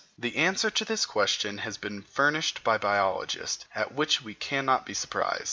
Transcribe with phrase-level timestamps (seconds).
[0.17, 4.95] The answer to this question has been furnished by biologists, at which we cannot be
[4.95, 5.39] surprised.